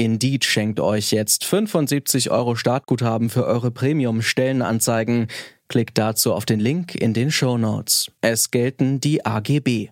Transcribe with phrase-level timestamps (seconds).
[0.00, 5.28] Indeed schenkt euch jetzt 75 Euro Startguthaben für eure Premium-Stellenanzeigen.
[5.68, 8.10] Klickt dazu auf den Link in den Show Notes.
[8.22, 9.90] Es gelten die AGB.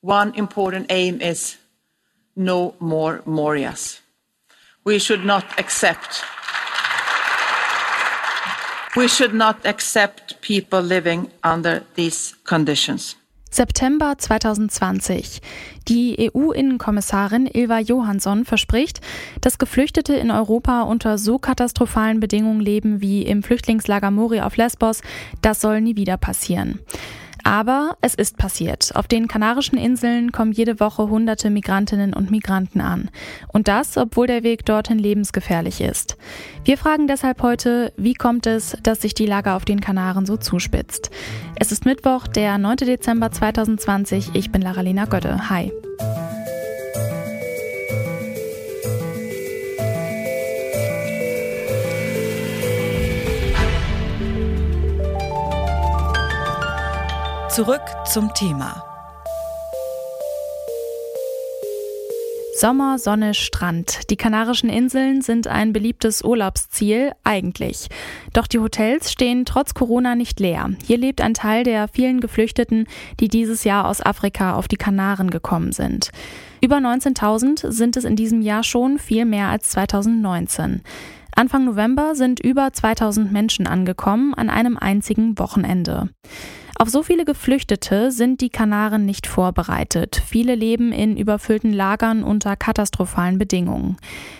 [0.00, 1.58] one important aim is
[2.34, 4.00] no more Morias.
[4.84, 6.24] We should not accept
[8.96, 13.14] we should not accept people living under these conditions.
[13.52, 15.42] September 2020.
[15.86, 19.02] Die EU-Innenkommissarin Ilva Johansson verspricht,
[19.42, 25.02] dass Geflüchtete in Europa unter so katastrophalen Bedingungen leben wie im Flüchtlingslager Moria auf Lesbos.
[25.42, 26.80] Das soll nie wieder passieren.
[27.44, 28.92] Aber es ist passiert.
[28.94, 33.10] Auf den Kanarischen Inseln kommen jede Woche hunderte Migrantinnen und Migranten an.
[33.52, 36.16] Und das, obwohl der Weg dorthin lebensgefährlich ist.
[36.64, 40.36] Wir fragen deshalb heute, wie kommt es, dass sich die Lage auf den Kanaren so
[40.36, 41.10] zuspitzt?
[41.58, 42.76] Es ist Mittwoch, der 9.
[42.76, 44.30] Dezember 2020.
[44.34, 45.50] Ich bin Laralina Götte.
[45.50, 45.72] Hi.
[57.54, 58.82] Zurück zum Thema.
[62.56, 64.08] Sommer, Sonne, Strand.
[64.08, 67.88] Die Kanarischen Inseln sind ein beliebtes Urlaubsziel, eigentlich.
[68.32, 70.70] Doch die Hotels stehen trotz Corona nicht leer.
[70.82, 72.86] Hier lebt ein Teil der vielen Geflüchteten,
[73.20, 76.10] die dieses Jahr aus Afrika auf die Kanaren gekommen sind.
[76.62, 80.80] Über 19.000 sind es in diesem Jahr schon, viel mehr als 2019.
[81.36, 86.08] Anfang November sind über 2000 Menschen angekommen an einem einzigen Wochenende.
[86.82, 90.20] Auf so viele Geflüchtete sind die Kanaren nicht vorbereitet.
[90.26, 93.98] Viele leben in überfüllten Lagern unter katastrophalen Bedingungen.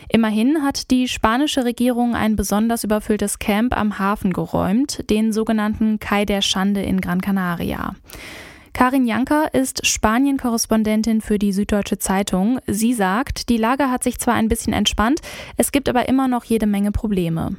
[0.09, 6.25] Immerhin hat die spanische Regierung ein besonders überfülltes Camp am Hafen geräumt, den sogenannten Kai
[6.25, 7.95] der Schande in Gran Canaria.
[8.73, 12.59] Karin Janker ist Spanien-Korrespondentin für die Süddeutsche Zeitung.
[12.67, 15.21] Sie sagt, die Lage hat sich zwar ein bisschen entspannt,
[15.59, 17.55] es gibt aber immer noch jede Menge Probleme.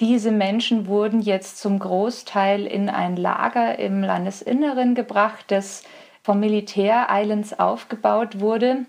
[0.00, 5.84] Diese Menschen wurden jetzt zum Großteil in ein Lager im Landesinneren gebracht, das
[6.22, 8.84] vom Militär Islands aufgebaut wurde.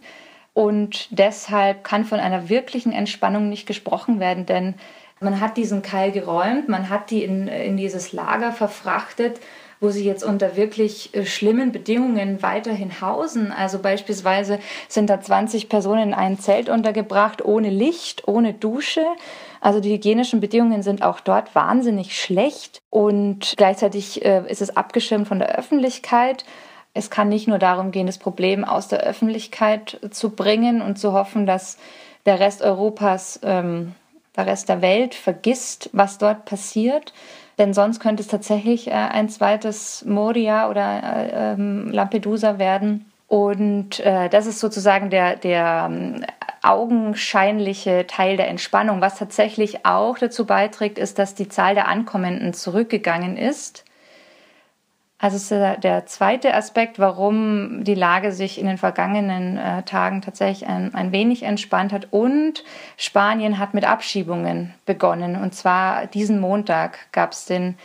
[0.54, 4.74] Und deshalb kann von einer wirklichen Entspannung nicht gesprochen werden, denn
[5.20, 9.40] man hat diesen Keil geräumt, man hat die in, in dieses Lager verfrachtet,
[9.80, 13.52] wo sie jetzt unter wirklich äh, schlimmen Bedingungen weiterhin hausen.
[13.52, 19.06] Also beispielsweise sind da 20 Personen in einem Zelt untergebracht, ohne Licht, ohne Dusche.
[19.62, 25.28] Also die hygienischen Bedingungen sind auch dort wahnsinnig schlecht und gleichzeitig äh, ist es abgeschirmt
[25.28, 26.46] von der Öffentlichkeit.
[26.94, 31.14] Es kann nicht nur darum gehen, das Problem aus der Öffentlichkeit zu bringen und zu
[31.14, 31.78] hoffen, dass
[32.26, 33.94] der Rest Europas, ähm,
[34.36, 37.14] der Rest der Welt vergisst, was dort passiert.
[37.58, 43.06] Denn sonst könnte es tatsächlich äh, ein zweites Moria oder äh, ähm, Lampedusa werden.
[43.28, 46.26] Und äh, das ist sozusagen der, der ähm,
[46.62, 49.02] augenscheinliche Teil der Entspannung.
[49.02, 53.84] Was tatsächlich auch dazu beiträgt, ist, dass die Zahl der Ankommenden zurückgegangen ist.
[55.20, 60.70] Also ist der, zweite Aspekt, warum die Lage sich in den vergangenen äh, Tagen tatsächlich
[60.70, 62.10] ein, ein wenig entspannt hat.
[62.12, 62.64] Und
[62.98, 65.36] Spanien hat mit Abschiebungen begonnen.
[65.36, 67.80] Und zwar diesen Montag gab es den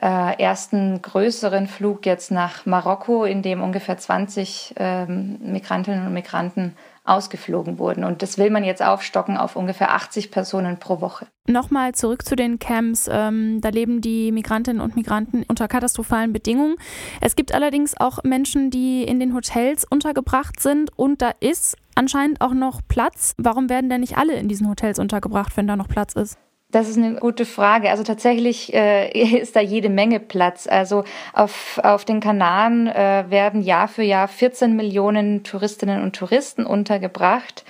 [0.00, 6.74] äh, ersten größeren Flug jetzt nach Marokko, in dem ungefähr 20 ähm, Migrantinnen und Migranten
[7.04, 8.04] ausgeflogen wurden.
[8.04, 11.26] Und das will man jetzt aufstocken auf ungefähr 80 Personen pro Woche.
[11.48, 13.08] Nochmal zurück zu den Camps.
[13.10, 16.76] Ähm, da leben die Migrantinnen und Migranten unter katastrophalen Bedingungen.
[17.20, 22.40] Es gibt allerdings auch Menschen, die in den Hotels untergebracht sind und da ist anscheinend
[22.40, 23.34] auch noch Platz.
[23.38, 26.38] Warum werden denn nicht alle in diesen Hotels untergebracht, wenn da noch Platz ist?
[26.70, 27.90] Das ist eine gute Frage.
[27.90, 30.66] Also tatsächlich äh, ist da jede Menge Platz.
[30.66, 36.66] Also auf, auf den Kanaren äh, werden Jahr für Jahr 14 Millionen Touristinnen und Touristen
[36.66, 37.64] untergebracht.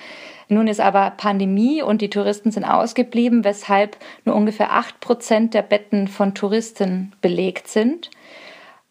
[0.48, 5.62] Nun ist aber Pandemie und die Touristen sind ausgeblieben, weshalb nur ungefähr acht Prozent der
[5.62, 8.10] Betten von Touristen belegt sind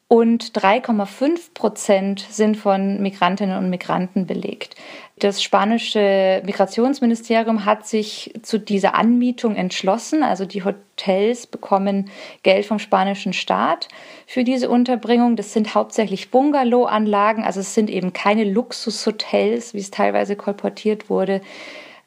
[0.09, 4.75] und 3,5 Prozent sind von Migrantinnen und Migranten belegt.
[5.19, 10.23] Das spanische Migrationsministerium hat sich zu dieser Anmietung entschlossen.
[10.23, 12.09] Also die Hotels bekommen
[12.41, 13.87] Geld vom spanischen Staat
[14.25, 15.35] für diese Unterbringung.
[15.35, 21.41] Das sind hauptsächlich Bungalow-Anlagen, also es sind eben keine Luxushotels, wie es teilweise kolportiert wurde.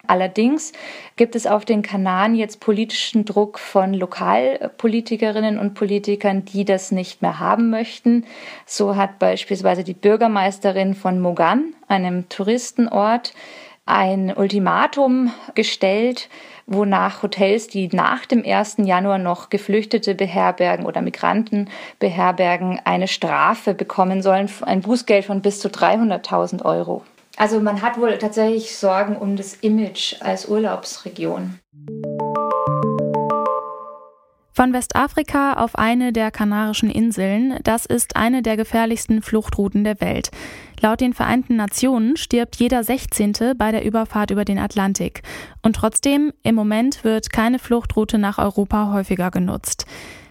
[0.07, 0.73] Allerdings
[1.17, 7.23] gibt es auf den Kanaren jetzt politischen Druck von Lokalpolitikerinnen und Politikern, die das nicht
[7.23, 8.27] mehr haben möchten.
[8.67, 13.33] So hat beispielsweise die Bürgermeisterin von Mogan, einem Touristenort,
[13.87, 16.29] ein Ultimatum gestellt,
[16.67, 18.77] wonach Hotels, die nach dem 1.
[18.79, 21.69] Januar noch Geflüchtete beherbergen oder Migranten
[21.99, 27.03] beherbergen, eine Strafe bekommen sollen, ein Bußgeld von bis zu 300.000 Euro.
[27.37, 31.59] Also man hat wohl tatsächlich Sorgen um das Image als Urlaubsregion.
[34.55, 40.31] Von Westafrika auf eine der Kanarischen Inseln, das ist eine der gefährlichsten Fluchtrouten der Welt.
[40.79, 43.55] Laut den Vereinten Nationen stirbt jeder 16.
[43.57, 45.23] bei der Überfahrt über den Atlantik.
[45.63, 49.87] Und trotzdem, im Moment wird keine Fluchtroute nach Europa häufiger genutzt.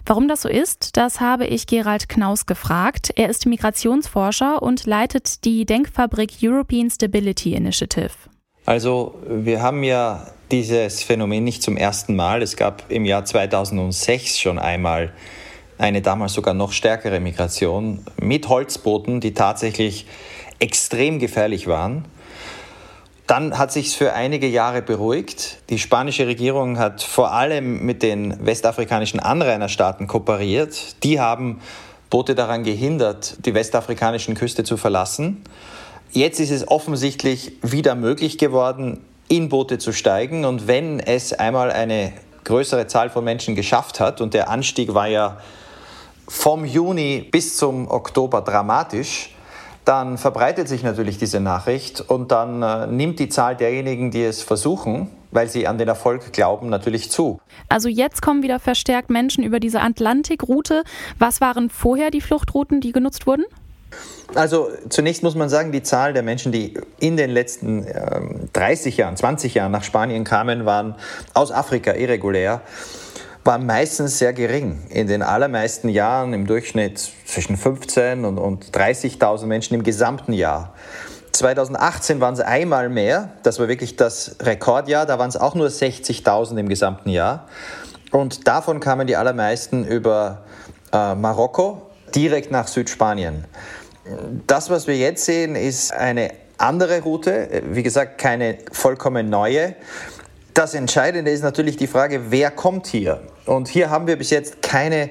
[0.05, 3.11] Warum das so ist, das habe ich Gerald Knaus gefragt.
[3.15, 8.11] Er ist Migrationsforscher und leitet die Denkfabrik European Stability Initiative.
[8.65, 12.41] Also wir haben ja dieses Phänomen nicht zum ersten Mal.
[12.41, 15.13] Es gab im Jahr 2006 schon einmal
[15.77, 20.05] eine damals sogar noch stärkere Migration mit Holzbooten, die tatsächlich
[20.59, 22.05] extrem gefährlich waren.
[23.31, 25.59] Dann hat sich für einige Jahre beruhigt.
[25.69, 31.01] Die spanische Regierung hat vor allem mit den westafrikanischen Anrainerstaaten kooperiert.
[31.05, 31.61] Die haben
[32.09, 35.45] Boote daran gehindert, die westafrikanischen Küste zu verlassen.
[36.11, 38.99] Jetzt ist es offensichtlich wieder möglich geworden,
[39.29, 40.43] in Boote zu steigen.
[40.43, 42.11] Und wenn es einmal eine
[42.43, 45.37] größere Zahl von Menschen geschafft hat, und der Anstieg war ja
[46.27, 49.29] vom Juni bis zum Oktober dramatisch,
[49.85, 54.41] dann verbreitet sich natürlich diese Nachricht und dann äh, nimmt die Zahl derjenigen, die es
[54.43, 57.39] versuchen, weil sie an den Erfolg glauben, natürlich zu.
[57.69, 60.83] Also jetzt kommen wieder verstärkt Menschen über diese Atlantikroute.
[61.17, 63.45] Was waren vorher die Fluchtrouten, die genutzt wurden?
[64.35, 68.21] Also zunächst muss man sagen, die Zahl der Menschen, die in den letzten äh,
[68.53, 70.95] 30 Jahren, 20 Jahren nach Spanien kamen, waren
[71.33, 72.61] aus Afrika irregulär,
[73.43, 74.81] war meistens sehr gering.
[74.89, 80.73] In den allermeisten Jahren im Durchschnitt zwischen 15 und, und 30.000 Menschen im gesamten Jahr.
[81.31, 85.67] 2018 waren es einmal mehr, das war wirklich das Rekordjahr, da waren es auch nur
[85.67, 87.47] 60.000 im gesamten Jahr.
[88.11, 90.43] Und davon kamen die allermeisten über
[90.91, 93.45] äh, Marokko direkt nach Südspanien.
[94.47, 99.75] Das, was wir jetzt sehen, ist eine andere Route, wie gesagt, keine vollkommen neue.
[100.61, 103.19] Das Entscheidende ist natürlich die Frage, wer kommt hier?
[103.47, 105.09] Und hier haben wir bis jetzt keine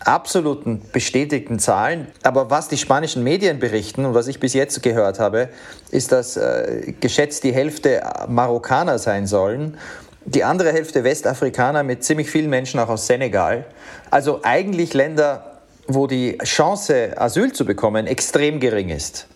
[0.00, 2.06] absoluten bestätigten Zahlen.
[2.22, 5.50] Aber was die spanischen Medien berichten und was ich bis jetzt gehört habe,
[5.90, 9.76] ist, dass äh, geschätzt die Hälfte Marokkaner sein sollen.
[10.24, 13.66] Die andere Hälfte Westafrikaner mit ziemlich vielen Menschen auch aus Senegal.
[14.10, 19.26] Also eigentlich Länder, wo die Chance, Asyl zu bekommen, extrem gering ist.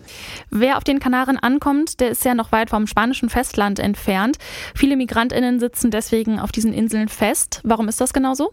[0.51, 4.37] Wer auf den Kanaren ankommt, der ist ja noch weit vom spanischen Festland entfernt.
[4.75, 7.61] Viele Migrantinnen sitzen deswegen auf diesen Inseln fest.
[7.63, 8.53] Warum ist das genau so?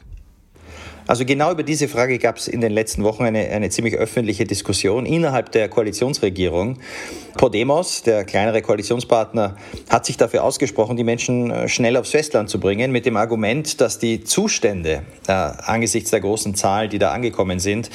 [1.08, 4.46] Also genau über diese Frage gab es in den letzten Wochen eine, eine ziemlich öffentliche
[4.46, 6.80] Diskussion innerhalb der Koalitionsregierung.
[7.38, 9.56] Podemos, der kleinere Koalitionspartner,
[9.90, 13.80] hat sich dafür ausgesprochen, die Menschen äh, schnell aufs Festland zu bringen, mit dem Argument,
[13.80, 17.90] dass die Zustände äh, angesichts der großen Zahl, die da angekommen sind,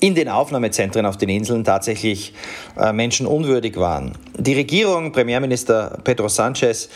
[0.00, 2.34] in den Aufnahmezentren auf den Inseln tatsächlich
[2.78, 4.12] äh, menschenunwürdig waren.
[4.38, 6.88] Die Regierung, Premierminister Pedro Sanchez,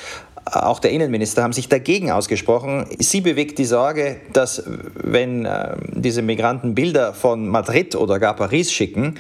[0.53, 2.87] auch der Innenminister haben sich dagegen ausgesprochen.
[2.99, 4.63] Sie bewegt die Sorge, dass
[4.95, 9.15] wenn äh, diese Migranten Bilder von Madrid oder gar Paris schicken,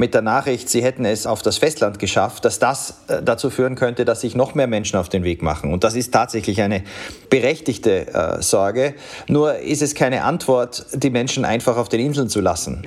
[0.00, 3.74] mit der Nachricht, sie hätten es auf das Festland geschafft, dass das äh, dazu führen
[3.74, 5.72] könnte, dass sich noch mehr Menschen auf den Weg machen.
[5.72, 6.82] Und das ist tatsächlich eine
[7.28, 8.94] berechtigte äh, Sorge.
[9.28, 12.86] Nur ist es keine Antwort, die Menschen einfach auf den Inseln zu lassen.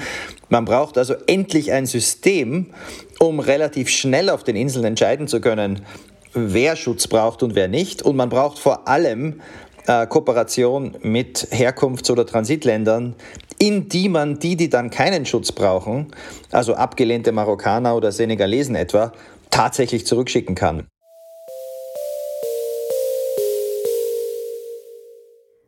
[0.49, 2.71] Man braucht also endlich ein System,
[3.19, 5.85] um relativ schnell auf den Inseln entscheiden zu können,
[6.33, 8.01] wer Schutz braucht und wer nicht.
[8.01, 9.41] Und man braucht vor allem
[9.87, 13.15] äh, Kooperation mit Herkunfts- oder Transitländern,
[13.59, 16.07] in die man die, die dann keinen Schutz brauchen,
[16.51, 19.13] also abgelehnte Marokkaner oder Senegalesen etwa,
[19.49, 20.87] tatsächlich zurückschicken kann.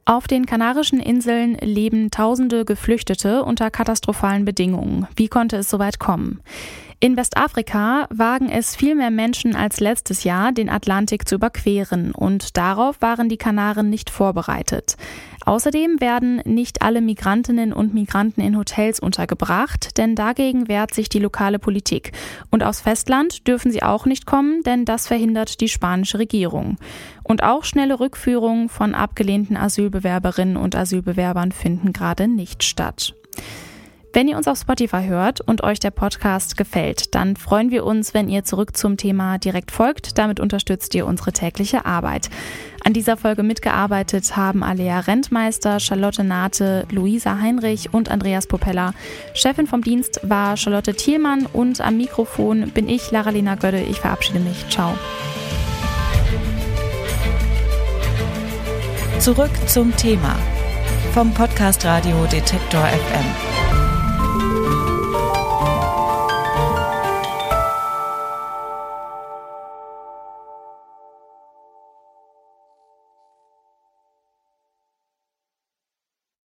[0.08, 5.08] Auf den Kanarischen Inseln leben tausende Geflüchtete unter katastrophalen Bedingungen.
[5.16, 6.42] Wie konnte es so weit kommen?
[7.02, 12.56] In Westafrika wagen es viel mehr Menschen als letztes Jahr, den Atlantik zu überqueren, und
[12.56, 14.96] darauf waren die Kanaren nicht vorbereitet.
[15.46, 21.20] Außerdem werden nicht alle Migrantinnen und Migranten in Hotels untergebracht, denn dagegen wehrt sich die
[21.20, 22.14] lokale Politik.
[22.50, 26.78] Und aufs Festland dürfen sie auch nicht kommen, denn das verhindert die spanische Regierung.
[27.24, 33.14] Und auch schnelle Rückführungen von abgelehnten Asylbewerberinnen und Asylbewerbern finden gerade nicht statt.
[34.16, 38.14] Wenn ihr uns auf Spotify hört und euch der Podcast gefällt, dann freuen wir uns,
[38.14, 40.18] wenn ihr zurück zum Thema direkt folgt.
[40.18, 42.30] Damit unterstützt ihr unsere tägliche Arbeit.
[42.86, 48.94] An dieser Folge mitgearbeitet haben Alea Rentmeister, Charlotte Nate, Luisa Heinrich und Andreas Popella.
[49.34, 53.82] Chefin vom Dienst war Charlotte Thielmann und am Mikrofon bin ich, Lara-Lena Gödde.
[53.82, 54.66] Ich verabschiede mich.
[54.70, 54.94] Ciao.
[59.20, 60.38] Zurück zum Thema
[61.14, 63.55] vom Podcast Radio Detektor FM.